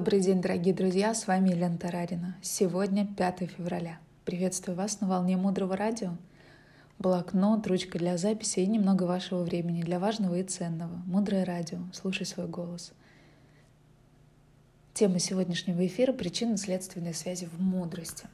Добрый 0.00 0.20
день, 0.20 0.40
дорогие 0.40 0.72
друзья, 0.72 1.12
с 1.12 1.26
вами 1.26 1.50
Елена 1.50 1.76
Тарарина. 1.76 2.34
Сегодня 2.40 3.06
5 3.06 3.50
февраля. 3.50 4.00
Приветствую 4.24 4.74
вас 4.74 5.02
на 5.02 5.06
волне 5.06 5.36
Мудрого 5.36 5.76
Радио. 5.76 6.16
Блокнот, 6.98 7.66
ручка 7.66 7.98
для 7.98 8.16
записи 8.16 8.60
и 8.60 8.66
немного 8.66 9.02
вашего 9.02 9.42
времени 9.42 9.82
для 9.82 9.98
важного 9.98 10.36
и 10.36 10.42
ценного. 10.42 11.02
Мудрое 11.04 11.44
Радио. 11.44 11.80
Слушай 11.92 12.24
свой 12.24 12.48
голос. 12.48 12.94
Тема 14.94 15.18
сегодняшнего 15.18 15.86
эфира– 15.86 16.12
причинно-следственные 16.14 17.12
связи 17.12 17.44
в 17.44 17.60
мудрости. 17.60 18.26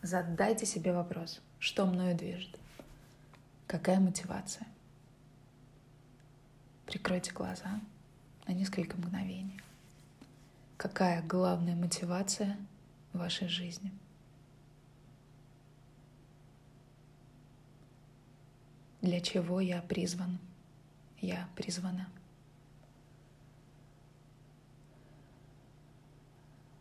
Задайте 0.00 0.64
себе 0.64 0.94
вопрос, 0.94 1.42
что 1.58 1.84
мною 1.84 2.16
движет? 2.16 2.58
Какая 3.66 4.00
мотивация? 4.00 4.66
Прикройте 6.86 7.32
глаза 7.32 7.82
на 8.48 8.52
несколько 8.52 8.96
мгновений. 8.96 9.60
Какая 10.76 11.22
главная 11.22 11.74
мотивация 11.74 12.58
вашей 13.14 13.48
жизни? 13.48 13.90
Для 19.00 19.22
чего 19.22 19.58
я 19.60 19.80
призван? 19.80 20.38
Я 21.22 21.48
призвана. 21.56 22.06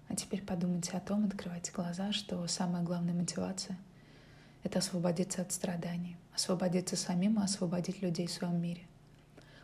А 0.10 0.16
теперь 0.18 0.44
подумайте 0.44 0.92
о 0.98 1.00
том, 1.00 1.26
открывайте 1.26 1.72
глаза, 1.72 2.12
что 2.12 2.46
самая 2.48 2.84
главная 2.84 3.14
мотивация— 3.14 3.78
это 4.64 4.80
освободиться 4.80 5.42
от 5.42 5.54
страданий, 5.54 6.18
освободиться 6.34 6.98
самим 6.98 7.40
и 7.40 7.44
освободить 7.46 8.02
людей 8.02 8.28
в 8.28 8.32
своем 8.32 8.62
мире. 8.62 8.82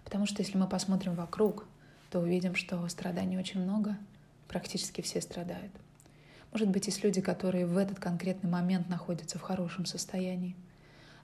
Потому 0.06 0.26
что 0.26 0.42
если 0.42 0.58
мы 0.58 0.70
посмотрим 0.70 1.16
вокруг, 1.16 1.66
то 2.10 2.22
увидим, 2.22 2.56
что 2.56 2.88
страданий 2.88 3.38
очень 3.38 3.62
много— 3.62 3.98
практически 4.52 5.00
все 5.00 5.22
страдают. 5.22 5.72
Может 6.52 6.68
быть, 6.68 6.88
есть 6.88 7.06
люди, 7.06 7.22
которые 7.22 7.66
в 7.66 7.78
этот 7.78 8.02
конкретный 8.02 8.50
момент 8.50 8.90
находятся 8.90 9.40
в 9.40 9.42
хорошем 9.42 9.86
состоянии, 9.86 10.58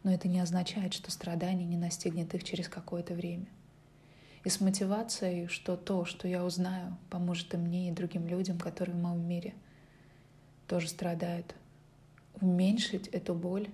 но 0.03 0.14
это 0.14 0.30
не 0.30 0.39
означает, 0.39 0.94
что 0.94 1.11
страдание 1.11 1.67
не 1.67 1.75
настигнет 1.75 2.33
их 2.33 2.45
через 2.45 2.70
какое-то 2.70 3.14
время. 3.14 3.48
И 4.45 4.50
с 4.50 4.61
мотивацией, 4.61 5.48
что 5.48 5.75
то, 5.75 6.05
что 6.05 6.25
я 6.30 6.45
узнаю, 6.45 6.95
поможет 7.09 7.53
и 7.53 7.58
мне, 7.58 7.89
и 7.89 7.92
другим 7.92 8.28
людям, 8.28 8.58
которые 8.58 8.95
в 8.95 9.02
моем 9.02 9.28
мире 9.28 9.53
тоже 10.66 10.88
страдают, 10.88 11.53
уменьшить 12.39 13.09
эту 13.09 13.36
боль, 13.36 13.67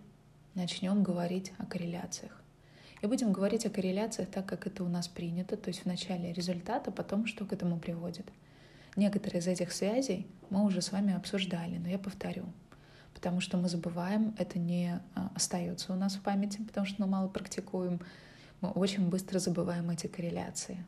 начнем 0.55 1.03
говорить 1.03 1.53
о 1.59 1.67
корреляциях. 1.67 2.41
И 3.03 3.05
будем 3.05 3.31
говорить 3.31 3.67
о 3.67 3.69
корреляциях 3.69 4.29
так, 4.31 4.47
как 4.47 4.65
это 4.65 4.83
у 4.83 4.87
нас 4.87 5.07
принято, 5.07 5.57
то 5.57 5.67
есть 5.67 5.85
вначале 5.85 6.33
результат, 6.33 6.87
а 6.87 6.91
потом 6.91 7.27
что 7.27 7.45
к 7.45 7.53
этому 7.53 7.77
приводит– 7.77 8.25
Некоторые 8.95 9.39
из 9.39 9.47
этих 9.47 9.71
связей 9.71 10.27
мы 10.49 10.63
уже 10.63 10.81
с 10.81 10.91
вами 10.91 11.15
обсуждали, 11.15 11.77
но 11.77 11.89
я 11.89 11.97
повторю, 11.97 12.45
потому 13.15 13.41
что 13.41 13.57
мы 13.57 13.67
забываем, 13.67 14.35
это 14.37 14.59
не 14.59 15.01
а, 15.15 15.31
остается 15.33 15.93
у 15.93 15.95
нас 15.95 16.15
в 16.15 16.21
памяти, 16.21 16.61
потому 16.61 16.85
что 16.85 17.01
мы 17.01 17.07
мало 17.07 17.27
практикуем, 17.27 17.99
мы 18.61 18.69
очень 18.69 19.09
быстро 19.09 19.39
забываем 19.39 19.89
эти 19.89 20.07
корреляции. 20.07 20.85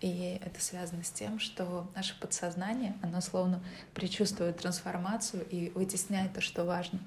И 0.00 0.40
это 0.44 0.60
связано 0.60 1.02
с 1.02 1.10
тем, 1.10 1.40
что 1.40 1.90
наше 1.96 2.18
подсознание, 2.20 2.94
оно 3.02 3.20
словно 3.20 3.60
предчувствует 3.92 4.58
трансформацию 4.58 5.44
и 5.50 5.70
вытесняет 5.70 6.34
то, 6.34 6.40
что 6.40 6.64
важно. 6.64 7.00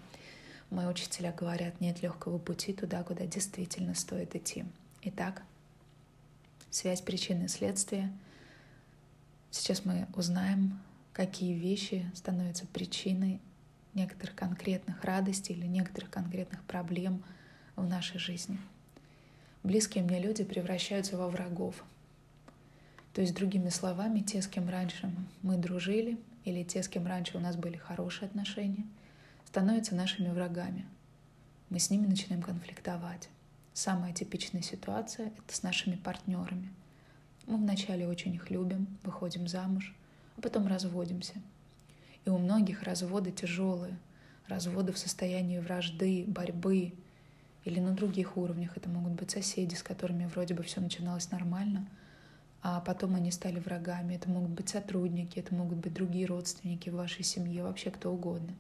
Мои 0.70 0.88
учителя 0.88 1.32
говорят, 1.32 1.80
нет 1.80 2.02
легкого 2.02 2.38
пути 2.38 2.74
туда, 2.74 3.04
куда 3.04 3.26
действительно 3.26 3.96
стоит 3.96 4.36
идти. 4.36 4.66
Итак, 5.04 5.44
связь 6.70 7.00
причины 7.00 7.46
и 7.46 7.48
следствия— 7.48 8.12
Сейчас 9.52 9.84
мы 9.84 10.08
узнаем, 10.16 10.80
какие 11.12 11.54
вещи 11.54 12.10
становятся 12.16 12.66
причиной 12.68 13.42
некоторых 13.94 14.34
конкретных 14.34 15.04
радостей 15.04 15.54
или 15.54 15.66
некоторых 15.68 16.10
конкретных 16.10 16.64
проблем 16.64 17.22
в 17.76 17.86
нашей 17.86 18.18
жизни. 18.18 18.58
Близкие 19.64 20.06
мне 20.06 20.20
люди 20.20 20.46
превращаются 20.46 21.18
во 21.18 21.28
врагов. 21.28 21.84
То 23.14 23.20
есть, 23.20 23.36
другими 23.36 23.68
словами, 23.68 24.22
те, 24.22 24.42
с 24.42 24.48
кем 24.48 24.70
раньше 24.70 25.14
мы 25.42 25.58
дружили, 25.58 26.18
или 26.46 26.64
те, 26.64 26.82
с 26.82 26.88
кем 26.88 27.06
раньше 27.06 27.38
у 27.38 27.42
нас 27.42 27.58
были 27.58 27.76
хорошие 27.76 28.28
отношения, 28.28 28.86
становятся 29.46 29.96
нашими 29.96 30.30
врагами. 30.30 30.86
Мы 31.70 31.80
с 31.80 31.90
ними 31.90 32.08
начинаем 32.08 32.42
конфликтовать. 32.42 33.28
Самая 33.74 34.14
типичная 34.14 34.62
ситуация— 34.62 35.34
это 35.38 35.54
с 35.54 35.62
нашими 35.62 35.98
партнерами— 35.98 36.74
мы 37.48 37.58
вначале 37.58 38.08
очень 38.08 38.36
их 38.36 38.50
любим, 38.50 38.88
выходим 39.04 39.48
замуж, 39.48 39.94
а 40.38 40.42
потом 40.42 40.68
разводимся. 40.68 41.36
И 42.26 42.30
у 42.30 42.38
многих 42.38 42.84
разводы 42.84 43.32
тяжелые, 43.32 43.98
разводы 44.48 44.92
в 44.92 44.98
состоянии 44.98 45.60
вражды, 45.60 46.26
борьбы 46.28 46.94
или 47.66 47.80
на 47.80 47.94
других 47.94 48.38
уровнях. 48.38 48.78
Это 48.78 48.90
могут 48.90 49.14
быть 49.14 49.32
соседи, 49.32 49.76
с 49.76 49.84
которыми 49.84 50.26
вроде 50.26 50.54
бы 50.54 50.64
все 50.64 50.82
начиналось 50.82 51.32
нормально, 51.32 51.88
а 52.62 52.80
потом 52.82 53.16
они 53.16 53.32
стали 53.32 53.60
врагами. 53.60 54.16
Это 54.16 54.30
могут 54.30 54.52
быть 54.52 54.70
сотрудники, 54.70 55.40
это 55.40 55.56
могут 55.56 55.80
быть 55.80 55.94
другие 55.94 56.28
родственники 56.28 56.90
в 56.90 56.96
вашей 56.96 57.24
семье, 57.24 57.64
вообще 57.64 57.90
кто 57.90 58.14
угодно. 58.14 58.54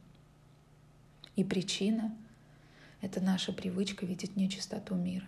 И 1.35 1.43
причина— 1.43 2.15
это 3.01 3.21
наша 3.21 3.53
привычка 3.53 4.05
видеть 4.05 4.35
нечистоту 4.35 4.95
мира. 4.95 5.27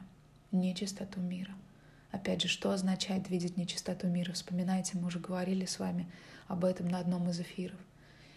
Нечистоту 0.52 1.20
мира— 1.20 1.54
Опять 2.14 2.44
же, 2.44 2.48
что 2.48 2.70
означает 2.72 3.28
видеть 3.32 3.58
нечистоту 3.58 4.06
мира? 4.06 4.34
Вспоминайте, 4.34 5.00
мы 5.00 5.08
уже 5.08 5.18
говорили 5.18 5.66
с 5.66 5.80
вами 5.80 6.08
об 6.48 6.64
этом 6.64 6.88
на 6.88 7.00
одном 7.00 7.28
из 7.32 7.40
эфиров. 7.40 7.80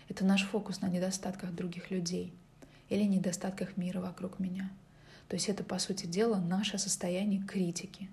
Это 0.08 0.24
наш 0.24 0.44
фокус 0.44 0.80
на 0.80 0.88
недостатках 0.88 1.54
других 1.54 1.90
людей 1.90 2.32
или 2.88 3.02
недостатках 3.02 3.76
мира 3.76 4.00
вокруг 4.00 4.38
меня. 4.38 4.70
То 5.28 5.36
есть 5.36 5.50
это, 5.50 5.62
по 5.62 5.78
сути 5.78 6.06
дела, 6.06 6.38
наше 6.38 6.78
состояние 6.78 7.42
критики. 7.42 8.08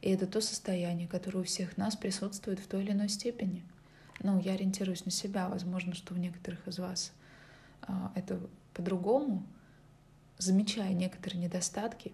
И 0.00 0.10
это 0.10 0.28
то 0.28 0.40
состояние, 0.40 1.08
которое 1.08 1.40
у 1.40 1.44
всех 1.44 1.76
нас 1.76 1.96
присутствует 1.96 2.60
в 2.60 2.68
той 2.68 2.84
или 2.84 2.92
иной 2.92 3.08
степени. 3.08 3.64
Ну, 4.22 4.38
я 4.38 4.52
ориентируюсь 4.52 5.04
на 5.06 5.10
себя, 5.10 5.48
возможно, 5.48 5.92
что 5.92 6.14
у 6.14 6.18
некоторых 6.18 6.68
из 6.68 6.78
вас 6.78 7.10
а, 7.82 8.12
это 8.14 8.38
по-другому. 8.74 9.44
Замечая 10.38 10.92
некоторые 10.92 11.42
недостатки, 11.42 12.12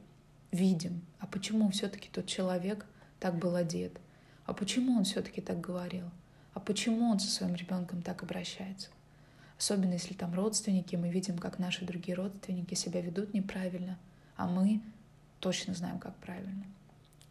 видим, 0.57 1.03
а 1.21 1.27
почему 1.27 1.71
все-таки 1.71 2.09
тот 2.09 2.27
человек 2.27 2.87
так 3.21 3.39
был 3.39 3.55
одет, 3.55 4.01
а 4.45 4.53
почему 4.53 4.97
он 4.97 5.05
все-таки 5.05 5.41
так 5.41 5.61
говорил, 5.61 6.11
а 6.55 6.61
почему 6.61 7.11
он 7.11 7.21
со 7.21 7.31
своим 7.31 7.55
ребенком 7.55 8.03
так 8.03 8.23
обращается. 8.23 8.89
Особенно 9.59 9.93
если 9.93 10.15
там 10.15 10.35
родственники, 10.35 10.97
мы 10.97 11.09
видим, 11.09 11.39
как 11.39 11.59
наши 11.59 11.85
другие 11.85 12.17
родственники 12.17 12.75
себя 12.75 13.01
ведут 13.01 13.33
неправильно, 13.33 13.99
а 14.37 14.47
мы 14.47 14.83
точно 15.41 15.75
знаем, 15.75 15.99
как 15.99 16.15
правильно. 16.17 16.65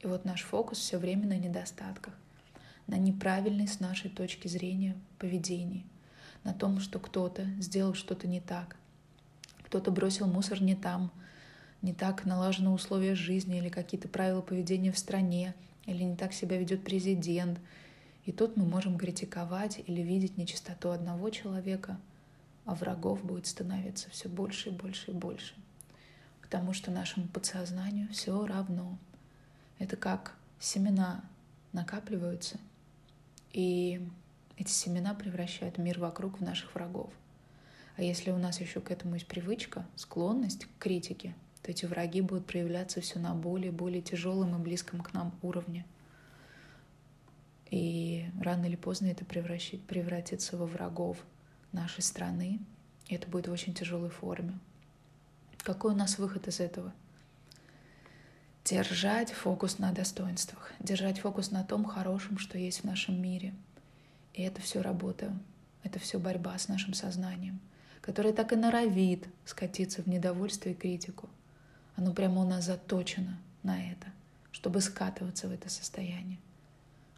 И 0.02 0.08
вот 0.08 0.26
наш 0.26 0.44
фокус 0.44 0.80
все 0.80 0.98
время 0.98 1.28
на 1.28 1.38
недостатках, 1.38 2.14
на 2.88 2.96
неправильной 2.96 3.68
с 3.68 3.80
нашей 3.80 4.10
точки 4.10 4.48
зрения 4.48 4.96
поведении, 5.20 5.86
на 6.44 6.54
том, 6.54 6.80
что 6.80 7.00
кто-то 7.00 7.46
сделал 7.60 7.94
что-то 7.94 8.28
не 8.28 8.42
так, 8.42 8.76
кто-то 9.64 9.92
бросил 9.92 10.28
мусор 10.28 10.62
не 10.62 10.76
там, 10.76 11.12
не 11.86 11.94
так 11.94 12.26
налажены 12.26 12.72
условия 12.72 13.14
жизни 13.14 13.60
или 13.60 13.70
какие-то 13.70 14.08
правила 14.08 14.42
поведения 14.42 14.92
в 14.92 14.98
стране, 14.98 15.54
или 15.86 16.04
не 16.04 16.16
так 16.16 16.34
себя 16.34 16.58
ведет 16.58 16.84
президент. 16.84 17.60
И 18.26 18.32
тут 18.32 18.58
мы 18.58 18.66
можем 18.66 18.98
критиковать 18.98 19.84
или 19.86 20.02
видеть 20.02 20.36
нечистоту 20.36 20.90
одного 20.90 21.30
человека, 21.30 22.00
а 22.66 22.74
врагов 22.74 23.24
будет 23.24 23.46
становиться 23.46 24.10
все 24.10 24.28
больше 24.28 24.70
и 24.70 24.72
больше 24.72 25.12
и 25.12 25.14
больше. 25.14 25.54
Потому 26.42 26.74
что 26.74 26.90
нашему 26.90 27.28
подсознанию 27.28 28.10
все 28.10 28.44
равно. 28.48 28.98
Это 29.78 29.96
как 29.96 30.36
семена 30.60 31.24
накапливаются, 31.72 32.58
и 33.54 34.02
эти 34.58 34.72
семена 34.72 35.14
превращают 35.14 35.78
мир 35.78 36.00
вокруг 36.00 36.40
в 36.40 36.44
наших 36.44 36.74
врагов. 36.74 37.14
А 37.96 38.02
если 38.02 38.32
у 38.32 38.40
нас 38.40 38.60
еще 38.60 38.82
к 38.82 38.90
этому 38.90 39.14
есть 39.14 39.28
привычка, 39.28 39.86
склонность 39.96 40.66
к 40.66 40.70
критике, 40.80 41.36
то 41.66 41.72
эти 41.72 41.88
враги 41.88 42.22
будут 42.22 42.46
проявляться 42.46 43.02
все 43.02 43.18
на 43.18 43.34
более 43.34 43.70
и 43.70 43.76
более 43.76 44.04
тяжелом 44.04 44.56
и 44.56 44.64
близком 44.64 45.02
к 45.02 45.14
нам 45.14 45.34
уровне. 45.42 45.84
И 47.72 48.28
рано 48.40 48.66
или 48.66 48.76
поздно 48.76 49.08
это 49.08 49.26
превратится 49.26 50.58
во 50.58 50.68
врагов 50.68 51.18
нашей 51.72 52.04
страны, 52.04 52.60
и 53.08 53.16
это 53.16 53.28
будет 53.28 53.48
в 53.48 53.52
очень 53.52 53.74
тяжелой 53.74 54.12
форме. 54.12 54.60
Какой 55.58 55.94
у 55.94 55.96
нас 55.96 56.20
выход 56.20 56.48
из 56.48 56.60
этого? 56.60 56.94
Держать 58.64 59.32
фокус 59.32 59.80
на 59.80 59.92
достоинствах, 59.92 60.72
держать 60.80 61.18
фокус 61.18 61.50
на 61.50 61.64
том 61.64 61.84
хорошем, 61.84 62.38
что 62.38 62.60
есть 62.60 62.82
в 62.82 62.84
нашем 62.84 63.20
мире. 63.20 63.56
И 64.36 64.44
это 64.44 64.62
все 64.62 64.84
работа, 64.84 65.34
это 65.82 65.98
все 65.98 66.20
борьба 66.20 66.60
с 66.60 66.68
нашим 66.68 66.94
сознанием, 66.94 67.60
которое 68.02 68.34
так 68.34 68.54
и 68.54 68.56
норовит 68.56 69.28
скатиться 69.46 70.04
в 70.04 70.08
недовольство 70.08 70.70
и 70.70 70.76
критику. 70.76 71.28
Оно 71.96 72.14
прямо 72.14 72.42
у 72.42 72.48
нас 72.48 72.66
заточено 72.66 73.38
на 73.64 73.92
это, 73.92 74.08
чтобы 74.52 74.82
скатываться 74.82 75.48
в 75.48 75.52
это 75.52 75.70
состояние. 75.70 76.40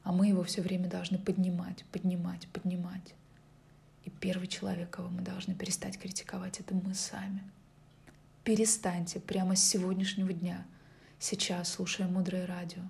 А 0.03 0.11
мы 0.11 0.27
его 0.27 0.43
все 0.43 0.61
время 0.61 0.87
должны 0.87 1.17
поднимать, 1.17 1.83
поднимать, 1.91 2.47
поднимать. 2.49 3.13
И 4.05 4.09
первый 4.09 4.47
человек, 4.47 4.89
кого 4.91 5.09
мы 5.09 5.21
должны 5.21 5.53
перестать 5.53 5.99
критиковать, 5.99 6.59
это 6.59 6.73
мы 6.73 6.93
сами. 6.93 7.43
Перестаньте 8.43 9.19
прямо 9.19 9.55
с 9.57 9.63
сегодняшнего 9.63 10.31
дня, 10.31 10.65
сейчас, 11.19 11.73
слушая 11.73 12.07
мудрое 12.07 12.45
радио, 12.45 12.83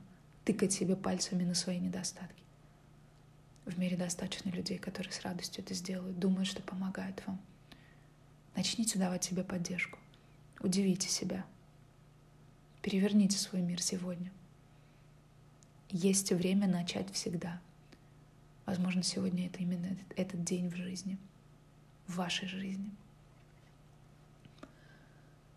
тыкать 0.46 0.74
себе 0.74 0.96
пальцами 0.96 1.44
на 1.44 1.56
свои 1.56 1.80
недостатки. 1.80 2.44
В 3.66 3.80
мире 3.80 3.98
достаточно 3.98 4.50
людей, 4.50 4.78
которые 4.78 5.12
с 5.12 5.22
радостью 5.22 5.64
это 5.64 5.74
сделают, 5.74 6.20
думают, 6.20 6.48
что 6.48 6.62
помогают 6.62 7.22
вам. 7.26 7.42
Начните 8.56 9.00
давать 9.00 9.24
себе 9.24 9.44
поддержку. 9.44 10.00
Удивите 10.60 11.10
себя. 11.10 11.44
Переверните 12.88 13.38
свой 13.38 13.62
мир 13.62 13.82
сегодня. 13.82 14.32
Есть 15.90 16.32
время 16.32 16.70
начать 16.70 17.12
всегда. 17.12 17.60
Возможно, 18.66 19.04
сегодня 19.04 19.48
это 19.48 19.60
именно 19.60 19.88
этот, 19.88 20.06
этот 20.16 20.44
день 20.46 20.70
в 20.70 20.76
жизни, 20.78 21.18
в 22.08 22.16
вашей 22.16 22.48
жизни. 22.48 22.90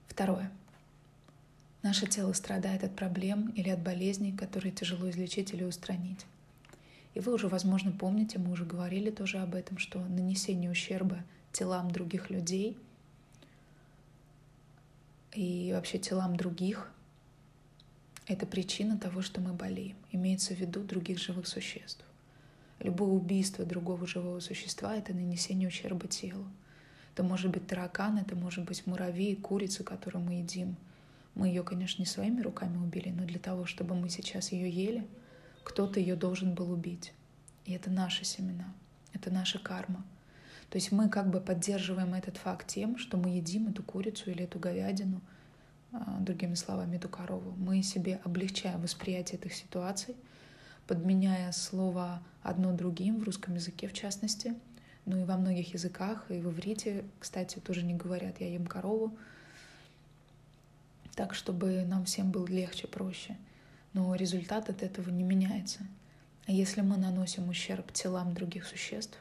Второе. 0.09 0.51
Наше 1.85 2.09
тело 2.09 2.33
страдает 2.33 2.83
от 2.83 2.97
проблем 2.97 3.51
или 3.51 3.69
от 3.69 3.81
болезней, 3.81 4.33
которые 4.33 4.73
тяжело 4.73 5.09
излечить 5.09 5.55
или 5.55 5.63
устранить. 5.63 6.27
И 7.15 7.21
вы 7.21 7.33
уже, 7.33 7.47
возможно, 7.47 7.93
помните, 7.93 8.41
мы 8.41 8.51
уже 8.51 8.65
говорили 8.65 9.13
тоже 9.13 9.39
об 9.39 9.55
этом, 9.55 9.79
что 9.79 10.01
нанесение 10.01 10.69
ущерба 10.69 11.23
телам 11.53 11.93
других 11.93 12.29
людей– 12.29 12.77
и 15.33 15.71
вообще 15.73 15.99
телам 15.99 16.37
других— 16.37 16.91
это 18.27 18.47
причина 18.47 18.99
того, 18.99 19.23
что 19.23 19.41
мы 19.41 19.53
болеем. 19.53 19.97
Имеется 20.13 20.55
в 20.55 20.59
виду 20.59 20.83
других 20.83 21.19
живых 21.19 21.47
существ. 21.47 22.05
Любое 22.79 23.11
убийство 23.11 23.65
другого 23.65 24.07
живого 24.07 24.41
существа— 24.41 24.97
это 24.97 25.13
нанесение 25.13 25.69
ущерба 25.69 26.09
телу. 26.09 26.47
Это 27.13 27.23
может 27.23 27.51
быть 27.51 27.67
таракан, 27.67 28.19
это 28.19 28.37
может 28.37 28.65
быть 28.65 28.87
муравей, 28.87 29.37
курица, 29.37 29.85
которую 29.85 30.25
мы 30.25 30.35
едим. 30.35 30.77
Мы 31.35 31.49
ее, 31.49 31.63
конечно, 31.63 32.03
не 32.03 32.07
своими 32.07 32.41
руками 32.41 32.77
убили, 32.77 33.11
но 33.11 33.25
для 33.25 33.39
того, 33.39 33.67
чтобы 33.67 33.95
мы 33.95 34.09
сейчас 34.09 34.53
ее 34.53 34.71
ели, 34.71 35.07
кто-то 35.65 36.01
ее 36.01 36.17
должен 36.17 36.55
был 36.55 36.71
убить. 36.71 37.13
И 37.67 37.73
это 37.73 37.91
наши 37.91 38.25
семена, 38.25 38.73
это 39.13 39.31
наша 39.31 39.59
карма— 39.59 40.05
то 40.71 40.77
есть 40.77 40.93
мы 40.93 41.09
как 41.09 41.29
бы 41.31 41.41
поддерживаем 41.41 42.15
этот 42.15 42.37
факт 42.37 42.69
тем, 42.69 42.97
что 42.97 43.17
мы 43.17 43.31
едим 43.31 43.69
эту 43.69 43.83
курицу 43.83 44.31
или 44.31 44.45
эту 44.45 44.61
говядину, 44.61 45.21
другими 46.21 46.55
словами, 46.55 46.97
эту 46.97 47.09
корову. 47.09 47.53
Мы 47.57 47.83
себе 47.83 48.21
облегчаем 48.25 48.81
восприятие 48.81 49.39
этих 49.39 49.55
ситуаций, 49.55 50.17
подменяя 50.87 51.53
слово 51.53 52.23
одно 52.43 52.73
другим 52.73 53.19
в 53.19 53.25
русском 53.25 53.55
языке 53.55 53.89
в 53.89 53.93
частности, 53.93 54.55
ну 55.05 55.21
и 55.21 55.25
во 55.25 55.37
многих 55.37 55.75
языках, 55.75 56.27
и 56.31 56.35
в 56.35 56.51
иврите, 56.51 57.05
кстати, 57.19 57.59
тоже 57.59 57.83
не 57.83 57.95
говорят 57.95 58.41
«я 58.41 58.53
ем 58.53 58.67
корову», 58.67 59.17
так, 61.15 61.35
чтобы 61.35 61.85
нам 61.85 62.05
всем 62.05 62.31
было 62.31 62.47
легче, 62.47 62.87
проще. 62.87 63.37
Но 63.93 64.15
результат 64.15 64.71
от 64.71 64.83
этого 64.83 65.11
не 65.11 65.23
меняется. 65.23 65.81
А 66.47 66.53
если 66.53 66.81
мы 66.81 66.97
наносим 66.97 67.49
ущерб 67.49 67.93
телам 67.93 68.33
других 68.33 68.65
существ, 68.65 69.19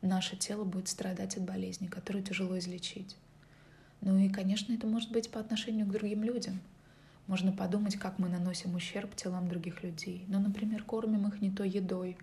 наше 0.00 0.36
тело 0.36 0.64
будет 0.64 0.88
страдать 0.88 1.36
от 1.36 1.44
болезни, 1.44 1.86
которую 1.86 2.24
тяжело 2.24 2.58
излечить. 2.58 3.16
Ну 4.00 4.18
и, 4.18 4.28
конечно, 4.28 4.72
это 4.72 4.86
может 4.86 5.10
быть 5.10 5.30
по 5.30 5.40
отношению 5.40 5.86
к 5.86 5.90
другим 5.90 6.22
людям. 6.22 6.60
Можно 7.26 7.52
подумать, 7.52 7.96
как 7.96 8.18
мы 8.18 8.28
наносим 8.28 8.74
ущерб 8.74 9.16
телам 9.16 9.48
других 9.48 9.82
людей. 9.82 10.24
Ну, 10.28 10.38
например, 10.38 10.84
кормим 10.84 11.26
их 11.26 11.40
не 11.40 11.50
той 11.50 11.68
едой. 11.68 12.16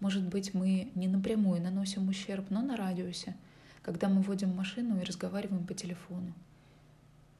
Может 0.00 0.26
быть, 0.26 0.54
мы 0.54 0.90
не 0.94 1.08
напрямую 1.08 1.60
наносим 1.60 2.08
ущерб, 2.08 2.46
но 2.48 2.62
на 2.62 2.76
радиусе, 2.76 3.36
когда 3.82 4.08
мы 4.08 4.22
водим 4.22 4.56
машину 4.56 4.98
и 4.98 5.04
разговариваем 5.04 5.66
по 5.66 5.74
телефону. 5.74 6.32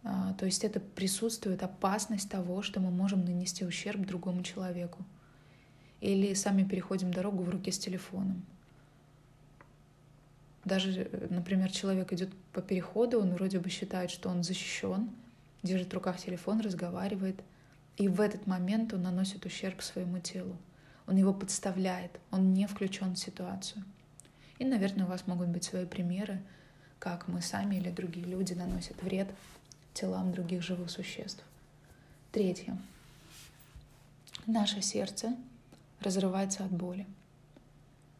А, 0.02 0.34
то 0.34 0.44
есть 0.44 0.62
это 0.64 0.80
присутствует 0.80 1.62
опасность 1.62 2.30
того, 2.30 2.62
что 2.62 2.80
мы 2.80 2.90
можем 2.90 3.24
нанести 3.24 3.64
ущерб 3.64 4.06
другому 4.06 4.42
человеку. 4.42 5.04
Или 6.00 6.34
сами 6.34 6.64
переходим 6.64 7.12
дорогу 7.12 7.42
в 7.42 7.48
руки 7.48 7.70
с 7.70 7.78
телефоном. 7.78 8.44
Даже, 10.64 11.10
например, 11.30 11.70
человек 11.70 12.12
идет 12.12 12.30
по 12.52 12.60
переходу, 12.60 13.20
он 13.20 13.32
вроде 13.32 13.58
бы 13.58 13.70
считает, 13.70 14.10
что 14.10 14.28
он 14.28 14.42
защищен, 14.42 15.10
держит 15.62 15.90
в 15.90 15.94
руках 15.94 16.18
телефон, 16.18 16.60
разговаривает, 16.60 17.40
и 17.96 18.08
в 18.08 18.20
этот 18.20 18.46
момент 18.46 18.92
он 18.92 19.02
наносит 19.02 19.46
ущерб 19.46 19.82
своему 19.82 20.18
телу. 20.20 20.56
Он 21.06 21.16
его 21.16 21.32
подставляет, 21.32 22.20
он 22.30 22.52
не 22.52 22.66
включен 22.66 23.14
в 23.14 23.18
ситуацию. 23.18 23.82
И, 24.58 24.64
наверное, 24.64 25.06
у 25.06 25.08
вас 25.08 25.26
могут 25.26 25.48
быть 25.48 25.64
свои 25.64 25.86
примеры, 25.86 26.40
как 26.98 27.26
мы 27.26 27.40
сами 27.40 27.76
или 27.76 27.90
другие 27.90 28.26
люди 28.26 28.52
наносят 28.52 29.02
вред 29.02 29.28
телам 29.94 30.30
других 30.30 30.62
живых 30.62 30.90
существ. 30.90 31.42
Третье. 32.32 32.76
Наше 34.46 34.82
сердце 34.82 35.34
разрывается 36.00 36.64
от 36.64 36.70
боли. 36.70 37.06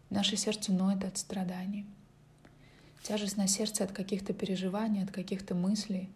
Наше 0.09 0.37
сердце 0.37 0.73
ноет 0.73 1.05
от 1.05 1.19
страданий— 1.19 1.85
Тяжесть 3.03 3.39
на 3.39 3.49
сердце 3.49 3.85
от 3.85 3.93
каких-то 3.93 4.35
переживаний, 4.35 5.03
от 5.03 5.11
каких-то 5.11 5.55
мыслей. 5.55 6.11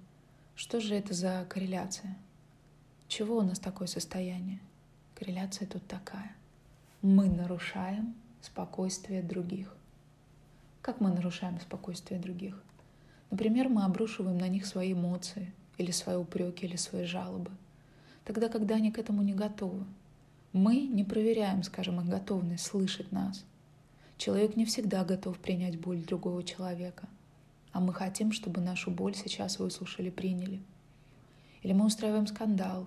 Что 0.54 0.80
же 0.80 0.94
это 0.94 1.14
за 1.14 1.46
корреляция? 1.48 2.16
Чего 3.08 3.38
у 3.38 3.42
нас 3.42 3.58
такое 3.58 3.88
состояние? 3.88 4.60
Корреляция 5.14 5.66
тут 5.66 5.86
такая. 5.86 6.36
Мы 7.00 7.28
нарушаем 7.28 8.14
спокойствие 8.42 9.22
других. 9.22 9.74
Как 10.82 11.00
мы 11.00 11.10
нарушаем 11.10 11.58
спокойствие 11.58 12.20
других? 12.20 12.62
Например, 13.30 13.70
мы 13.70 13.84
обрушиваем 13.84 14.36
на 14.36 14.48
них 14.48 14.66
свои 14.66 14.92
эмоции, 14.92 15.52
или 15.78 15.90
свои 15.90 16.16
упреки, 16.16 16.66
или 16.66 16.76
свои 16.76 17.06
жалобы. 17.06 17.50
Тогда, 18.24 18.48
когда 18.48 18.76
они 18.76 18.92
к 18.92 18.98
этому 18.98 19.22
не 19.22 19.32
готовы. 19.32 19.84
Мы 20.52 20.82
не 20.82 21.02
проверяем, 21.02 21.62
скажем, 21.62 22.00
их 22.00 22.08
готовность 22.08 22.66
слышать 22.66 23.10
нас– 23.10 23.42
Человек 24.16 24.56
не 24.56 24.64
всегда 24.64 25.04
готов 25.04 25.38
принять 25.38 25.78
боль 25.78 26.02
другого 26.04 26.42
человека, 26.42 27.08
а 27.72 27.80
мы 27.80 27.92
хотим, 27.92 28.32
чтобы 28.32 28.60
нашу 28.60 28.90
боль 28.90 29.14
сейчас 29.14 29.58
выслушали, 29.58 30.10
приняли. 30.10 30.60
Или 31.62 31.72
мы 31.72 31.86
устраиваем 31.86 32.26
скандал. 32.26 32.86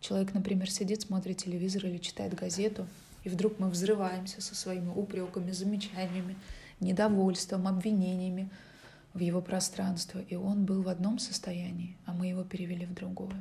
Человек, 0.00 0.34
например, 0.34 0.70
сидит, 0.70 1.02
смотрит 1.02 1.38
телевизор 1.38 1.86
или 1.86 1.98
читает 1.98 2.34
газету, 2.34 2.86
и 3.22 3.28
вдруг 3.28 3.58
мы 3.58 3.70
взрываемся 3.70 4.42
со 4.42 4.54
своими 4.54 4.88
упреками, 4.88 5.52
замечаниями, 5.52 6.36
недовольством, 6.80 7.68
обвинениями 7.68 8.50
в 9.14 9.20
его 9.20 9.40
пространство, 9.40 10.18
и 10.18 10.34
он 10.34 10.64
был 10.64 10.82
в 10.82 10.88
одном 10.88 11.18
состоянии, 11.18 11.96
а 12.04 12.12
мы 12.12 12.26
его 12.26 12.42
перевели 12.42 12.84
в 12.84 12.94
другое. 12.94 13.40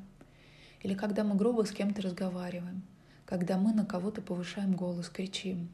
Или 0.83 0.93
когда 0.93 1.23
мы 1.23 1.35
грубо 1.35 1.65
с 1.65 1.71
кем-то 1.71 2.01
разговариваем, 2.01 2.83
когда 3.25 3.57
мы 3.57 3.73
на 3.73 3.85
кого-то 3.85 4.21
повышаем 4.21 4.73
голос, 4.73 5.09
кричим, 5.09 5.69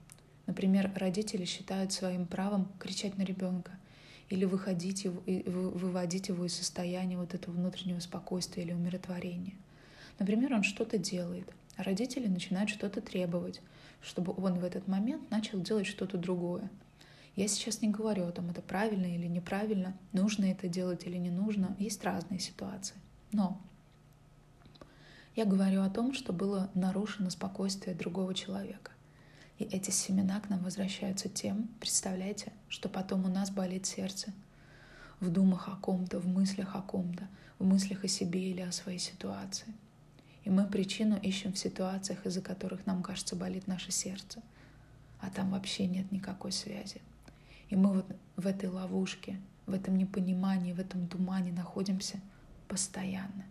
Например, 0.50 0.92
родители 0.96 1.46
считают 1.46 1.94
своим 1.94 2.26
правом 2.26 2.72
кричать 2.80 3.20
на 3.20 3.22
ребенка 3.22 3.74
или 4.30 4.46
выходить 4.46 5.04
его, 5.04 5.22
выводить 5.46 6.30
его 6.30 6.44
из 6.44 6.56
состояния 6.56 7.20
вот 7.20 7.36
этого 7.36 7.54
внутреннего 7.54 8.00
спокойствия 8.00 8.64
или 8.64 8.74
умиротворения. 8.74 9.54
Например, 10.18 10.56
он 10.56 10.64
что-то 10.64 10.98
делает, 10.98 11.48
а 11.76 11.84
родители 11.84 12.28
начинают 12.28 12.72
что-то 12.72 13.00
требовать, 13.00 13.62
чтобы 14.02 14.34
он 14.44 14.58
в 14.58 14.64
этот 14.64 14.88
момент 14.88 15.30
начал 15.30 15.62
делать 15.62 15.86
что-то 15.86 16.18
другое. 16.18 16.72
Я 17.36 17.48
сейчас 17.48 17.84
не 17.84 17.90
говорю 17.90 18.26
о 18.26 18.32
том, 18.32 18.50
это 18.50 18.64
правильно 18.64 19.06
или 19.06 19.28
неправильно, 19.28 19.96
нужно 20.14 20.46
это 20.46 20.68
делать 20.68 21.06
или 21.06 21.18
не 21.18 21.30
нужно. 21.30 21.76
Есть 21.78 22.04
разные 22.04 22.40
ситуации. 22.40 22.96
Но 23.32 23.62
я 25.36 25.46
говорю 25.46 25.84
о 25.84 25.92
том, 25.92 26.12
что 26.12 26.34
было 26.34 26.72
нарушено 26.74 27.30
спокойствие 27.30 27.96
другого 27.96 28.34
человека. 28.34 28.94
И 29.60 29.66
эти 29.66 29.92
семена 29.92 30.40
к 30.40 30.50
нам 30.50 30.64
возвращаются 30.64 31.28
тем, 31.28 31.68
представляете, 31.82 32.54
что 32.70 32.88
потом 32.88 33.26
у 33.26 33.28
нас 33.28 33.52
болит 33.52 33.86
сердце. 33.86 34.34
В 35.20 35.30
думах 35.30 35.68
о 35.68 35.76
ком-то, 35.76 36.20
в 36.20 36.28
мыслях 36.28 36.78
о 36.78 36.82
ком-то, 36.82 37.28
в 37.60 37.66
мыслях 37.66 38.06
о 38.06 38.08
себе 38.08 38.52
или 38.52 38.62
о 38.62 38.72
своей 38.72 39.00
ситуации. 39.00 39.74
И 40.46 40.50
мы 40.50 40.66
причину 40.66 41.18
ищем 41.18 41.52
в 41.52 41.58
ситуациях, 41.58 42.26
из-за 42.26 42.42
которых 42.42 42.86
нам 42.86 43.04
кажется 43.04 43.36
болит 43.36 43.68
наше 43.68 43.92
сердце. 43.92 44.42
А 45.20 45.30
там 45.30 45.52
вообще 45.52 45.88
нет 45.88 46.10
никакой 46.14 46.54
связи. 46.54 47.02
И 47.68 47.76
мы 47.76 47.96
вот 47.96 48.06
в 48.38 48.48
этой 48.48 48.70
ловушке, 48.70 49.42
в 49.66 49.74
этом 49.74 49.98
непонимании, 49.98 50.72
в 50.72 50.80
этом 50.80 51.06
тумане 51.10 51.52
находимся 51.52 52.22
постоянно. 52.70 53.44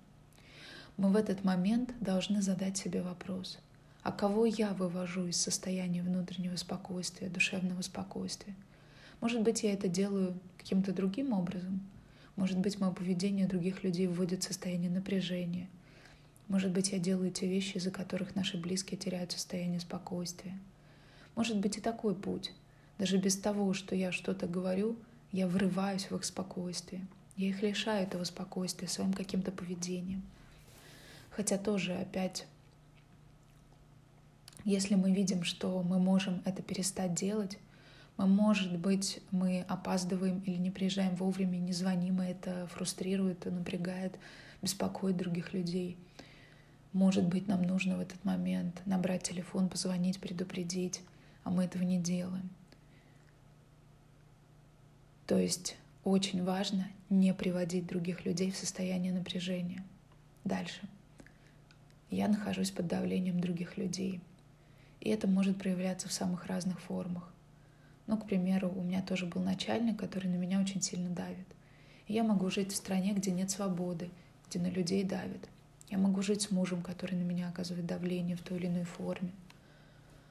Мы 0.97 1.11
в 1.11 1.17
этот 1.17 1.45
момент 1.45 1.93
должны 2.00 2.41
задать 2.41 2.79
себе 2.79 3.03
вопрос— 3.03 3.59
а 4.09 4.11
кого 4.11 4.47
я 4.47 4.73
вывожу 4.73 5.27
из 5.27 5.38
состояния 5.38 6.03
внутреннего 6.03 6.57
спокойствия, 6.57 7.29
душевного 7.29 7.83
спокойствия. 7.83 8.55
Может 9.21 9.43
быть, 9.43 9.65
я 9.65 9.75
это 9.75 9.87
делаю 9.87 10.41
каким-то 10.57 10.95
другим 10.95 11.35
образом. 11.35 11.83
Может 12.35 12.59
быть, 12.59 12.81
мое 12.81 12.91
поведение 12.91 13.47
других 13.47 13.85
людей 13.85 14.07
вводит 14.07 14.43
в 14.43 14.47
состояние 14.47 14.91
напряжения. 14.91 15.69
Может 16.47 16.71
быть, 16.71 16.93
я 16.93 16.99
делаю 16.99 17.31
те 17.31 17.47
вещи, 17.47 17.77
из-за 17.77 17.91
которых 17.91 18.35
наши 18.35 18.57
близкие 18.57 18.99
теряют 18.99 19.33
состояние 19.33 19.79
спокойствия. 19.79 20.59
Может 21.35 21.59
быть 21.59 21.77
и 21.77 21.83
такой 21.83 22.15
путь. 22.15 22.55
Даже 22.97 23.19
без 23.19 23.37
того, 23.37 23.75
что 23.75 23.95
я 23.95 24.11
что-то 24.11 24.47
говорю, 24.47 24.97
Я 25.33 25.47
врываюсь 25.47 26.11
в 26.11 26.17
их 26.17 26.25
спокойствие. 26.25 27.07
Я 27.37 27.49
их 27.49 27.61
лишаю 27.61 28.05
этого 28.05 28.25
спокойствия 28.25 28.88
своим 28.88 29.12
каким-то 29.12 29.53
поведением. 29.53 30.23
Хотя 31.29 31.59
тоже 31.59 31.93
опять, 31.93 32.47
если 34.65 34.95
мы 34.95 35.12
видим, 35.12 35.45
что 35.45 35.83
мы 35.83 35.99
можем 35.99 36.43
это 36.45 36.62
перестать 36.62 37.15
делать, 37.15 37.59
мы, 38.17 38.27
может 38.27 38.77
быть, 38.77 39.21
мы 39.31 39.65
опаздываем 39.69 40.41
или 40.41 40.57
не 40.57 40.71
приезжаем 40.71 41.15
вовремя, 41.15 41.57
не 41.57 41.73
звоним, 41.73 42.21
и 42.21 42.27
это 42.27 42.67
фрустрирует, 42.69 43.45
напрягает, 43.45 44.19
беспокоит 44.61 45.17
других 45.17 45.53
людей. 45.53 45.97
Может 46.93 47.27
быть, 47.29 47.47
нам 47.47 47.62
нужно 47.62 47.97
в 47.97 48.00
этот 48.00 48.25
момент 48.25 48.83
набрать 48.87 49.23
телефон, 49.23 49.69
позвонить, 49.69 50.21
предупредить, 50.21 51.00
а 51.45 51.50
мы 51.50 51.65
этого 51.65 51.83
не 51.83 51.99
делаем. 51.99 52.50
То 55.27 55.38
есть 55.38 55.77
очень 56.05 56.43
важно 56.43 56.88
не 57.11 57.35
приводить 57.35 57.87
других 57.87 58.25
людей 58.25 58.50
в 58.50 58.57
состояние 58.57 59.12
напряжения. 59.12 59.85
Дальше. 60.45 60.81
Я 62.11 62.29
нахожусь 62.29 62.71
под 62.71 62.87
давлением 62.87 63.38
других 63.38 63.77
людей. 63.77 64.21
И 65.00 65.11
это 65.11 65.28
может 65.28 65.59
проявляться 65.59 66.09
в 66.09 66.12
самых 66.12 66.47
разных 66.47 66.81
формах. 66.81 67.31
Ну, 68.07 68.17
к 68.17 68.26
примеру, 68.26 68.73
у 68.75 68.83
меня 68.83 69.02
тоже 69.02 69.26
был 69.26 69.43
начальник, 69.43 69.99
который 69.99 70.28
на 70.28 70.37
меня 70.37 70.61
очень 70.61 70.83
сильно 70.83 71.11
давит. 71.11 71.47
И 72.07 72.14
я 72.14 72.25
могу 72.25 72.50
жить 72.50 72.73
в 72.73 72.76
стране, 72.76 73.12
где 73.12 73.31
нет 73.31 73.50
свободы, 73.50 74.11
где 74.49 74.59
на 74.59 74.69
людей 74.69 75.05
давит. 75.05 75.49
Я 75.90 75.99
могу 75.99 76.23
жить 76.23 76.43
с 76.43 76.50
мужем, 76.50 76.83
который 76.83 77.17
на 77.17 77.23
меня 77.23 77.49
оказывает 77.49 77.87
давление 77.87 78.37
в 78.37 78.43
той 78.43 78.59
или 78.59 78.67
иной 78.67 78.85
форме. 78.85 79.31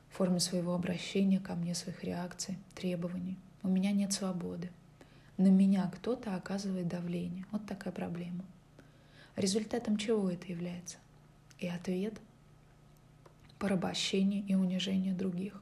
В 0.10 0.18
форме 0.18 0.40
своего 0.40 0.74
обращения 0.74 1.40
ко 1.40 1.56
мне, 1.56 1.76
своих 1.76 2.04
реакций, 2.04 2.58
требований. 2.76 3.38
У 3.64 3.70
меня 3.70 3.92
нет 3.92 4.12
свободы. 4.12 4.70
На 5.38 5.48
меня 5.48 5.92
кто-то 5.96 6.36
оказывает 6.36 6.88
давление. 6.88 7.46
Вот 7.52 7.66
такая 7.68 7.94
проблема. 7.94 8.44
Результатом 9.36 9.98
чего 9.98 10.32
это 10.32 10.48
является? 10.48 10.98
И 11.60 11.68
ответ– 11.68 12.20
порабощение 13.60 14.42
и 14.42 14.56
унижение 14.56 15.14
других. 15.14 15.62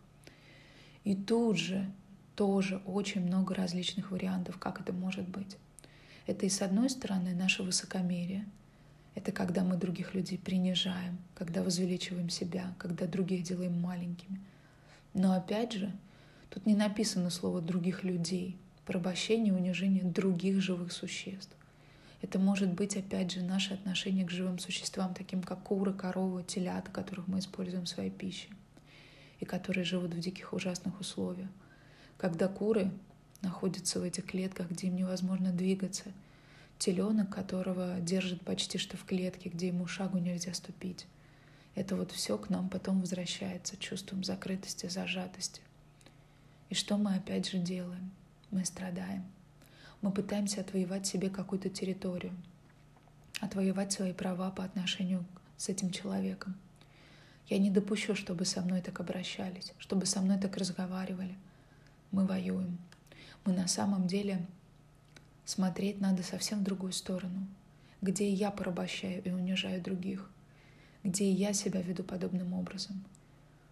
И 1.03 1.15
тут 1.15 1.57
же 1.57 1.89
тоже 2.35 2.81
очень 2.85 3.21
много 3.21 3.55
различных 3.55 4.11
вариантов, 4.11 4.57
как 4.57 4.81
это 4.81 4.91
может 4.93 5.27
быть. 5.27 5.57
Это 6.27 6.45
и 6.45 6.49
с 6.49 6.61
одной 6.61 6.89
стороны 6.89 7.33
наше 7.33 7.63
высокомерие. 7.63 8.45
Это 9.13 9.31
когда 9.31 9.63
мы 9.63 9.77
других 9.77 10.13
людей 10.13 10.37
принижаем, 10.37 11.17
когда 11.35 11.63
возвеличиваем 11.63 12.29
себя, 12.29 12.73
когда 12.77 13.05
других 13.05 13.43
делаем 13.43 13.79
маленькими. 13.79 14.41
Но 15.13 15.33
опять 15.33 15.71
же, 15.71 15.93
тут 16.49 16.65
не 16.65 16.75
написано 16.75 17.29
слово 17.29 17.61
«других 17.61 18.03
людей», 18.03 18.57
порабощение 18.85 19.53
и 19.53 19.55
унижение 19.55 20.03
других 20.03 20.61
живых 20.61 20.91
существ. 20.91 21.55
Это 22.25 22.39
может 22.39 22.73
быть, 22.73 22.97
опять 22.97 23.31
же, 23.31 23.43
наше 23.43 23.75
отношение 23.75 24.25
к 24.25 24.31
живым 24.31 24.57
существам, 24.57 25.13
таким 25.13 25.43
как 25.43 25.61
куры, 25.61 25.93
коровы, 25.93 26.43
телята, 26.43 26.89
которых 26.91 27.27
мы 27.27 27.39
используем 27.39 27.85
в 27.85 27.89
своей 27.89 28.09
пище, 28.09 28.49
и 29.39 29.45
которые 29.45 29.83
живут 29.83 30.13
в 30.13 30.19
диких 30.19 30.51
ужасных 30.51 30.99
условиях 30.99 31.49
когда 32.17 32.47
куры 32.47 32.91
находятся 33.41 33.99
в 33.99 34.03
этих 34.03 34.25
клетках, 34.25 34.71
где 34.71 34.87
им 34.87 34.95
невозможно 34.95 35.51
двигаться, 35.51 36.05
теленок, 36.79 37.29
которого 37.29 37.99
держит 37.99 38.41
почти 38.41 38.77
что 38.77 38.97
в 38.97 39.05
клетке, 39.05 39.49
где 39.49 39.67
ему 39.67 39.87
шагу 39.87 40.17
нельзя 40.17 40.53
ступить. 40.53 41.05
Это 41.75 41.95
вот 41.95 42.11
все 42.11 42.37
к 42.37 42.49
нам 42.49 42.69
потом 42.69 43.01
возвращается 43.01 43.77
чувством 43.77 44.23
закрытости, 44.23 44.87
зажатости. 44.87 45.61
И 46.69 46.75
что 46.75 46.97
мы 46.97 47.15
опять 47.15 47.49
же 47.49 47.57
делаем? 47.59 48.11
Мы 48.49 48.65
страдаем. 48.65 49.23
Мы 50.01 50.11
пытаемся 50.11 50.61
отвоевать 50.61 51.07
себе 51.07 51.29
какую-то 51.29 51.69
территорию, 51.69 52.33
отвоевать 53.41 53.91
свои 53.91 54.13
права 54.13 54.51
по 54.51 54.63
отношению 54.63 55.25
с 55.57 55.69
этим 55.69 55.91
человеком. 55.91 56.55
Я 57.47 57.57
не 57.59 57.69
допущу, 57.69 58.15
чтобы 58.15 58.45
со 58.45 58.61
мной 58.61 58.81
так 58.81 58.99
обращались, 58.99 59.73
чтобы 59.77 60.05
со 60.05 60.21
мной 60.21 60.39
так 60.39 60.57
разговаривали— 60.57 61.35
мы 62.15 62.25
воюем. 62.25 62.77
Мы 63.43 63.51
на 63.51 63.67
самом 63.67 64.07
деле 64.07 64.45
смотреть 65.43 65.99
надо 65.99 66.23
совсем 66.23 66.59
в 66.59 66.63
другую 66.63 66.93
сторону, 66.93 67.45
где 68.01 68.29
я 68.29 68.51
порабощаю 68.51 69.21
и 69.21 69.31
унижаю 69.31 69.81
других, 69.81 70.29
где 71.03 71.29
я 71.29 71.51
себя 71.51 71.81
веду 71.81 72.03
подобным 72.03 72.53
образом. 72.53 73.03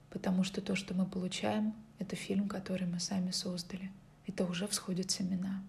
Потому 0.09 0.43
что 0.43 0.59
то, 0.61 0.75
что 0.75 0.93
мы 0.93 1.05
получаем, 1.05 1.73
это 1.99 2.17
фильм, 2.17 2.49
который 2.49 2.85
мы 2.85 2.99
сами 2.99 3.31
создали. 3.31 3.89
Это 4.27 4.45
уже 4.45 4.67
всходят 4.67 5.09
семена. 5.09 5.63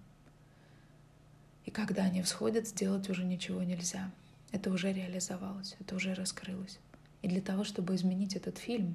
И 1.64 1.71
когда 1.71 2.04
они 2.04 2.23
всходят, 2.23 2.68
сделать 2.68 3.09
уже 3.09 3.25
ничего 3.25 3.62
нельзя. 3.62 4.11
Это 4.52 4.71
уже 4.71 4.92
реализовалось, 4.92 5.76
это 5.80 5.97
уже 5.97 6.14
раскрылось. 6.14 6.78
И 7.23 7.28
для 7.28 7.40
того, 7.40 7.64
чтобы 7.64 7.94
изменить 7.94 8.37
этот 8.37 8.59
фильм, 8.59 8.94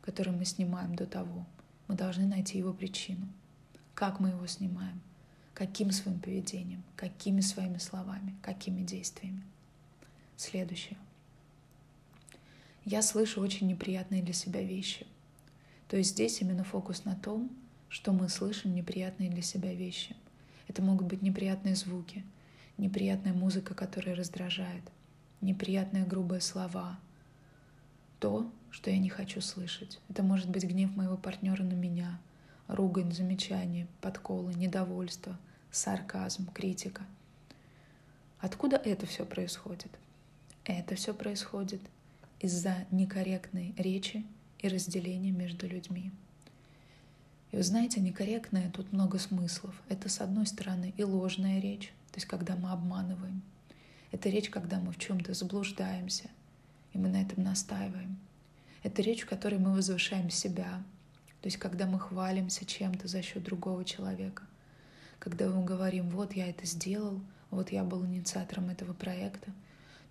который 0.00 0.32
мы 0.32 0.44
снимаем 0.44 0.96
до 0.96 1.06
того, 1.06 1.44
мы 1.88 1.94
должны 1.94 2.26
найти 2.26 2.58
его 2.58 2.72
причину. 2.72 3.28
Как 3.94 4.18
мы 4.18 4.30
его 4.30 4.46
снимаем? 4.46 5.00
Каким 5.54 5.90
своим 5.90 6.20
поведением? 6.20 6.82
Какими 6.96 7.40
своими 7.40 7.78
словами? 7.78 8.34
Какими 8.42 8.82
действиями? 8.82 9.42
Следующее. 10.36 10.98
Я 12.84 13.02
слышу 13.02 13.40
очень 13.40 13.66
неприятные 13.66 14.22
для 14.22 14.34
себя 14.34 14.62
вещи. 14.62 15.06
То 15.88 15.96
есть 15.96 16.10
здесь 16.10 16.40
именно 16.40 16.64
фокус 16.64 17.04
на 17.04 17.14
том, 17.16 17.50
что 17.88 18.12
мы 18.12 18.28
слышим 18.28 18.74
неприятные 18.74 19.30
для 19.30 19.42
себя 19.42 19.72
вещи. 19.72 20.14
Это 20.68 20.82
могут 20.82 21.06
быть 21.06 21.22
неприятные 21.22 21.74
звуки, 21.74 22.24
неприятная 22.78 23.32
музыка, 23.32 23.74
которая 23.74 24.14
раздражает, 24.16 24.82
неприятные 25.40 26.04
грубые 26.04 26.40
слова, 26.40 26.98
то, 28.18 28.50
что 28.70 28.90
я 28.90 28.98
не 28.98 29.08
хочу 29.08 29.40
слышать. 29.40 30.00
Это 30.08 30.22
может 30.22 30.50
быть 30.50 30.64
гнев 30.64 30.94
моего 30.96 31.16
партнера 31.16 31.62
на 31.62 31.74
меня, 31.74 32.18
ругань, 32.68 33.12
замечание, 33.12 33.86
подколы, 34.00 34.54
недовольство, 34.54 35.38
сарказм, 35.70 36.46
критика. 36.52 37.02
Откуда 38.40 38.76
это 38.76 39.06
все 39.06 39.24
происходит? 39.24 39.90
Это 40.64 40.94
все 40.94 41.14
происходит 41.14 41.80
из-за 42.40 42.86
некорректной 42.90 43.74
речи 43.78 44.24
и 44.58 44.68
разделения 44.68 45.30
между 45.30 45.66
людьми. 45.66 46.12
И 47.52 47.56
вы 47.56 47.62
знаете, 47.62 48.00
некорректное 48.00 48.70
тут 48.70 48.92
много 48.92 49.18
смыслов. 49.18 49.74
Это, 49.88 50.08
с 50.08 50.20
одной 50.20 50.46
стороны, 50.46 50.92
и 50.96 51.04
ложная 51.04 51.60
речь, 51.60 51.92
то 52.10 52.16
есть 52.16 52.26
когда 52.26 52.56
мы 52.56 52.70
обманываем. 52.70 53.42
Это 54.12 54.28
речь, 54.28 54.50
когда 54.50 54.78
мы 54.78 54.92
в 54.92 54.98
чем-то 54.98 55.34
заблуждаемся, 55.34 56.30
и 56.92 56.98
мы 56.98 57.08
на 57.08 57.22
этом 57.22 57.44
настаиваем. 57.44 58.18
Это 58.82 59.02
речь, 59.02 59.22
в 59.22 59.28
которой 59.28 59.58
мы 59.58 59.74
возвышаем 59.74 60.30
себя, 60.30 60.82
то 61.40 61.46
есть 61.46 61.58
когда 61.58 61.86
мы 61.86 62.00
хвалимся 62.00 62.64
чем-то 62.64 63.08
за 63.08 63.22
счет 63.22 63.42
другого 63.42 63.84
человека, 63.84 64.44
когда 65.18 65.48
мы 65.48 65.64
говорим, 65.64 66.08
вот 66.10 66.34
я 66.34 66.48
это 66.48 66.66
сделал, 66.66 67.20
вот 67.50 67.72
я 67.72 67.84
был 67.84 68.04
инициатором 68.04 68.68
этого 68.70 68.92
проекта, 68.92 69.46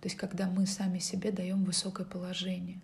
то 0.00 0.08
есть 0.08 0.16
когда 0.16 0.46
мы 0.48 0.66
сами 0.66 0.98
себе 0.98 1.32
даем 1.32 1.64
высокое 1.64 2.06
положение. 2.06 2.80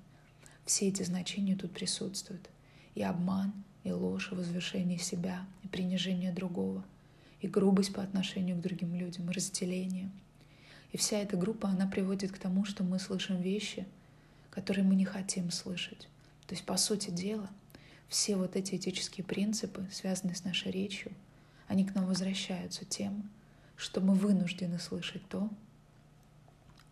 Все 0.64 0.88
эти 0.88 1.02
значения 1.02 1.56
тут 1.56 1.72
присутствуют. 1.72 2.48
И 2.94 3.02
обман, 3.02 3.52
и 3.84 3.92
ложь, 3.92 4.30
и 4.32 4.34
возвышение 4.34 4.98
себя, 4.98 5.46
и 5.62 5.68
принижение 5.68 6.32
другого, 6.32 6.84
и 7.40 7.48
грубость 7.48 7.92
по 7.92 8.02
отношению 8.02 8.56
к 8.56 8.62
другим 8.62 8.94
людям, 8.94 9.30
и 9.30 9.32
разделение. 9.32 10.10
И 10.92 10.96
вся 10.96 11.18
эта 11.18 11.36
группа, 11.36 11.68
она 11.68 11.86
приводит 11.86 12.32
к 12.32 12.38
тому, 12.38 12.64
что 12.64 12.84
мы 12.84 12.98
слышим 12.98 13.40
вещи— 13.40 13.86
которые 14.52 14.84
мы 14.84 14.94
не 14.94 15.06
хотим 15.06 15.50
слышать. 15.50 16.08
То 16.46 16.54
есть, 16.54 16.64
по 16.64 16.76
сути 16.76 17.10
дела, 17.10 17.48
все 18.08 18.36
вот 18.36 18.54
эти 18.54 18.76
этические 18.76 19.24
принципы, 19.24 19.88
связанные 19.90 20.36
с 20.36 20.44
нашей 20.44 20.70
речью, 20.70 21.10
они 21.68 21.86
к 21.86 21.94
нам 21.94 22.04
возвращаются 22.04 22.84
тем, 22.84 23.30
что 23.76 24.02
мы 24.02 24.14
вынуждены 24.14 24.78
слышать 24.78 25.26
то, 25.28 25.48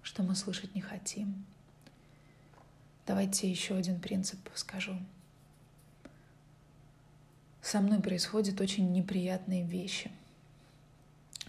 что 0.03 0.23
мы 0.23 0.35
слышать 0.35 0.75
не 0.75 0.81
хотим. 0.81 1.45
Давайте 3.07 3.51
еще 3.51 3.77
один 3.77 4.01
принцип 4.01 4.39
скажу. 4.55 4.97
Со 7.63 7.81
мной 7.81 8.01
происходят 8.01 8.61
очень 8.61 8.91
неприятные 8.93 9.65
вещи. 9.65 10.11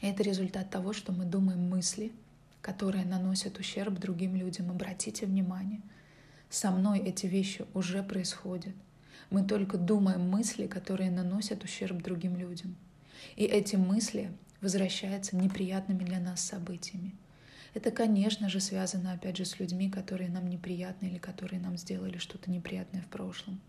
это 0.02 0.24
результат 0.24 0.70
того, 0.70 0.94
что 0.94 1.12
мы 1.12 1.26
думаем 1.26 1.70
мысли, 1.70 2.12
которые 2.62 3.06
наносят 3.06 3.60
ущерб 3.60 3.94
другим 4.00 4.36
людям. 4.36 4.70
Обратите 4.70 5.26
внимание— 5.26 5.82
со 6.52 6.70
мной 6.70 7.00
эти 7.00 7.28
вещи 7.28 7.66
уже 7.74 8.04
происходят. 8.04 8.76
Мы 9.30 9.44
только 9.44 9.78
думаем 9.78 10.30
мысли, 10.30 10.68
которые 10.68 11.10
наносят 11.10 11.64
ущерб 11.64 12.02
другим 12.02 12.36
людям. 12.36 12.76
И 13.38 13.46
эти 13.46 13.78
мысли 13.78 14.30
возвращаются 14.60 15.38
неприятными 15.38 16.04
для 16.04 16.20
нас 16.20 16.42
событиями. 16.42 17.16
Это, 17.74 17.90
конечно 17.90 18.50
же, 18.50 18.60
связано, 18.60 19.14
опять 19.14 19.38
же, 19.38 19.46
с 19.46 19.60
людьми, 19.62 19.90
которые 19.90 20.30
нам 20.30 20.50
неприятны 20.50 21.06
или 21.06 21.20
которые 21.20 21.62
нам 21.62 21.78
сделали 21.78 22.18
что-то 22.18 22.52
неприятное 22.52 23.02
в 23.02 23.08
прошлом. 23.08 23.62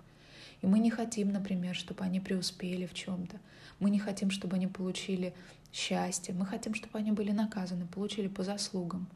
И 0.63 0.67
мы 0.67 0.79
не 0.79 0.91
хотим, 0.91 1.33
например, 1.33 1.75
чтобы 1.75 2.05
они 2.05 2.21
преуспели 2.21 2.87
в 2.87 2.95
чем-то. 2.95 3.37
Мы 3.81 3.91
не 3.91 3.99
хотим, 3.99 4.31
чтобы 4.31 4.57
они 4.57 4.69
получили 4.69 5.35
счастье. 5.73 6.33
Мы 6.33 6.47
хотим, 6.47 6.75
чтобы 6.75 6.99
они 6.99 7.11
были 7.11 7.33
наказаны, 7.33 7.87
получили 7.87 8.29
по 8.29 8.45
заслугам. 8.45 9.09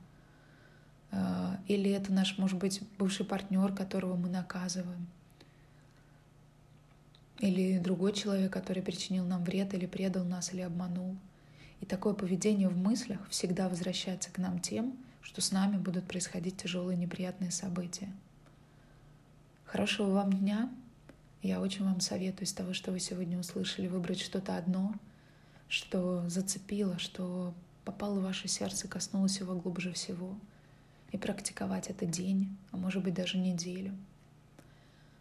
Э, 1.12 1.56
или 1.68 1.90
это 1.90 2.12
наш, 2.12 2.36
может 2.36 2.58
быть, 2.58 2.80
бывший 2.98 3.24
партнер, 3.24 3.72
которого 3.72 4.16
мы 4.16 4.28
наказываем. 4.28 5.06
Или 7.38 7.78
другой 7.78 8.12
человек, 8.12 8.52
который 8.52 8.82
причинил 8.82 9.24
нам 9.24 9.44
вред, 9.44 9.72
или 9.74 9.86
предал 9.86 10.24
нас, 10.24 10.52
или 10.52 10.62
обманул. 10.62 11.16
И 11.80 11.86
такое 11.86 12.14
поведение 12.14 12.68
в 12.68 12.76
мыслях 12.76 13.20
всегда 13.28 13.68
возвращается 13.68 14.30
к 14.30 14.38
нам 14.38 14.58
тем, 14.58 14.96
что 15.22 15.40
с 15.40 15.52
нами 15.52 15.76
будут 15.76 16.08
происходить 16.08 16.56
тяжелые 16.56 16.96
неприятные 16.96 17.50
события. 17.50 18.08
Хорошего 19.64 20.10
вам 20.10 20.32
дня. 20.32 20.70
Я 21.46 21.60
очень 21.60 21.84
вам 21.84 22.00
советую 22.00 22.44
из 22.44 22.52
того, 22.52 22.72
что 22.72 22.90
вы 22.90 22.98
сегодня 22.98 23.38
услышали, 23.38 23.86
выбрать 23.86 24.18
что-то 24.20 24.56
одно, 24.56 24.92
что 25.68 26.28
зацепило, 26.28 26.98
что 26.98 27.54
попало 27.84 28.18
в 28.18 28.24
ваше 28.24 28.48
сердце, 28.48 28.88
коснулось 28.88 29.38
его 29.38 29.54
глубже 29.54 29.92
всего, 29.92 30.36
и 31.12 31.16
практиковать 31.16 31.86
это 31.86 32.04
день, 32.04 32.56
а 32.72 32.76
может 32.76 33.04
быть 33.04 33.14
даже 33.14 33.38
неделю. 33.38 33.96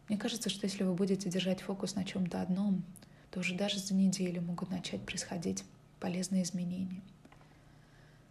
Мне 0.09 0.17
кажется, 0.17 0.49
что 0.49 0.65
если 0.65 0.83
вы 0.83 0.95
будете 0.95 1.29
держать 1.29 1.61
фокус 1.61 1.93
на 1.93 2.03
чем-то 2.03 2.41
одном, 2.41 2.83
то 3.29 3.41
уже 3.41 3.53
даже 3.53 3.77
за 3.77 3.93
неделю 3.93 4.41
могут 4.41 4.71
начать 4.71 5.05
происходить 5.05 5.63
полезные 5.99 6.41
изменения. 6.41 7.03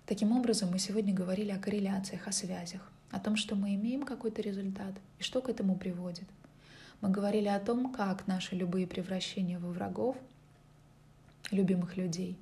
Таким 0.07 0.33
образом, 0.37 0.69
мы 0.73 0.81
сегодня 0.81 1.15
говорили 1.15 1.53
о 1.53 1.61
корреляциях, 1.61 2.27
о 2.27 2.33
связях, 2.33 2.91
о 3.13 3.21
том, 3.21 3.37
что 3.37 3.55
мы 3.55 3.77
имеем 3.77 4.03
какой-то 4.03 4.43
результат 4.43 4.95
и 5.21 5.23
что 5.23 5.41
к 5.41 5.49
этому 5.49 5.77
приводит. 5.77 6.27
Мы 7.01 7.11
говорили 7.11 7.49
о 7.49 7.61
том, 7.61 7.93
как 7.93 8.27
наши 8.27 8.55
любые 8.55 8.87
превращения 8.87 9.59
во 9.59 9.71
врагов, 9.71 10.17
любимых 11.51 11.97
людей, 11.97 12.39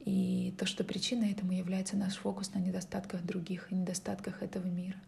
и 0.00 0.54
то, 0.58 0.66
что 0.66 0.84
причиной 0.84 1.32
этому 1.32 1.52
является 1.52 1.96
наш 1.96 2.16
фокус 2.16 2.54
на 2.54 2.58
недостатках 2.58 3.22
других 3.22 3.70
и 3.70 3.74
недостатках 3.74 4.42
этого 4.42 4.66
мира. 4.66 4.98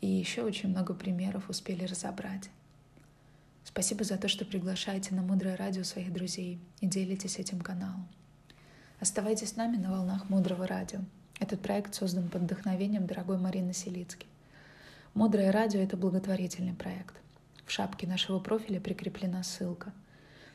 И 0.00 0.06
еще 0.06 0.42
очень 0.42 0.70
много 0.70 0.94
примеров 0.94 1.50
успели 1.50 1.84
разобрать. 1.84 2.50
Спасибо 3.64 4.04
за 4.04 4.16
то, 4.16 4.28
что 4.28 4.44
приглашаете 4.44 5.14
на 5.14 5.22
Мудрое 5.22 5.56
Радио 5.56 5.84
своих 5.84 6.12
друзей 6.12 6.58
и 6.80 6.86
делитесь 6.86 7.38
этим 7.38 7.60
каналом. 7.60 8.08
Оставайтесь 9.00 9.50
с 9.50 9.56
нами 9.56 9.76
на 9.76 9.90
волнах 9.90 10.28
Мудрого 10.28 10.66
Радио. 10.66 11.00
Этот 11.38 11.60
проект 11.60 11.94
создан 11.94 12.28
под 12.28 12.42
вдохновением 12.42 13.06
дорогой 13.06 13.38
Марины 13.38 13.72
Селицки. 13.72 14.26
Мудрое 15.14 15.50
радио— 15.50 15.80
это 15.82 15.96
благотворительный 15.96 16.74
проект. 16.74 17.14
В 17.70 17.72
шапке 17.72 18.04
нашего 18.04 18.40
профиля 18.40 18.80
прикреплена 18.80 19.44
ссылка. 19.44 19.92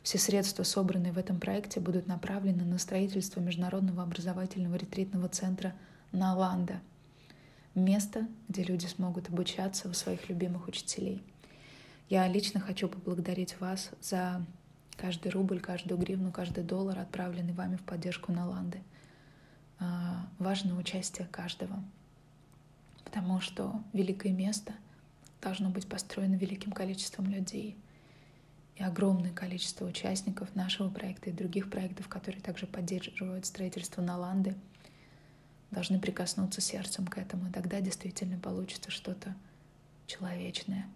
Все 0.02 0.18
средства, 0.18 0.64
собранные 0.64 1.14
в 1.14 1.18
этом 1.18 1.40
проекте, 1.40 1.80
будут 1.80 2.06
направлены 2.06 2.62
на 2.62 2.76
строительство 2.76 3.40
Международного 3.40 4.02
образовательного 4.02 4.76
ретритного 4.76 5.30
центра 5.30 5.74
«Наланда»— 6.12 6.78
место, 7.74 8.28
где 8.48 8.64
люди 8.64 8.84
смогут 8.84 9.30
обучаться 9.30 9.88
у 9.88 9.94
своих 9.94 10.28
любимых 10.28 10.68
учителей. 10.68 11.22
Я 12.10 12.28
лично 12.28 12.60
хочу 12.60 12.86
поблагодарить 12.86 13.58
вас 13.60 13.92
за 14.02 14.44
Каждый 14.98 15.28
рубль, 15.30 15.60
каждую 15.60 15.98
гривну, 15.98 16.30
каждый 16.32 16.64
доллар, 16.64 16.98
отправленный 16.98 17.54
вами 17.54 17.76
в 17.76 17.82
поддержку 17.82 18.30
Наланды. 18.30 18.82
А, 19.78 20.28
важно 20.38 20.76
участие 20.76 21.26
каждого, 21.28 21.82
потому 23.04 23.40
что 23.40 23.82
великое 23.94 24.32
место 24.32 24.74
должно 25.40 25.70
быть 25.70 25.88
построено 25.88 26.34
великим 26.34 26.72
количеством 26.72 27.26
людей. 27.26 27.76
И 28.76 28.82
огромное 28.82 29.32
количество 29.32 29.86
участников 29.86 30.54
нашего 30.54 30.90
проекта 30.90 31.30
и 31.30 31.32
других 31.32 31.70
проектов, 31.70 32.08
которые 32.08 32.42
также 32.42 32.66
поддерживают 32.66 33.46
строительство 33.46 34.02
Наланды, 34.02 34.54
должны 35.70 35.98
прикоснуться 35.98 36.60
сердцем 36.60 37.06
к 37.06 37.18
этому. 37.18 37.48
И 37.48 37.52
тогда 37.52 37.80
действительно 37.80 38.38
получится 38.38 38.90
что-то 38.90 39.34
человечное, 40.06 40.86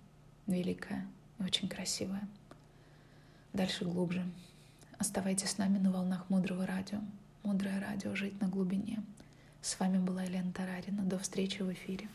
великое, 0.47 1.07
очень 1.39 1.69
красивое 1.69 2.29
дальше 3.53 3.85
глубже. 3.85 4.25
Оставайтесь 4.99 5.51
с 5.51 5.59
нами 5.59 5.79
на 5.79 5.91
волнах 5.91 6.29
Мудрого 6.29 6.67
Радио. 6.67 6.99
Мудрое 7.43 7.81
Радио 7.81 8.15
«Жить 8.15 8.41
на 8.41 8.49
глубине». 8.49 9.03
С 9.63 9.79
вами 9.79 9.99
была 9.99 10.23
Елена 10.23 10.53
Тарарина. 10.53 11.03
До 11.03 11.19
встречи 11.19 11.63
в 11.63 11.73
эфире. 11.73 12.09